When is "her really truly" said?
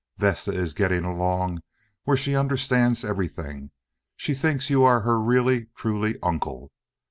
5.01-6.17